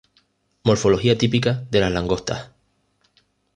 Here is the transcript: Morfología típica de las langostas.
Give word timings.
Morfología 0.63 1.15
típica 1.15 1.63
de 1.69 1.79
las 1.79 1.91
langostas. 1.91 2.49